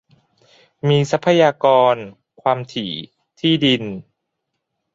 [0.87, 1.95] มีทรัพยากร
[2.41, 2.91] ความถี่
[3.39, 3.83] ที่ดิน